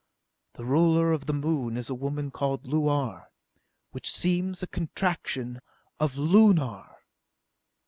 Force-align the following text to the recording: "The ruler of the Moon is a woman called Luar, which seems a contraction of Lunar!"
"The 0.53 0.65
ruler 0.65 1.13
of 1.13 1.27
the 1.27 1.33
Moon 1.33 1.77
is 1.77 1.87
a 1.87 1.93
woman 1.93 2.31
called 2.31 2.63
Luar, 2.65 3.27
which 3.91 4.09
seems 4.11 4.63
a 4.63 4.67
contraction 4.67 5.59
of 5.99 6.17
Lunar!" 6.17 7.03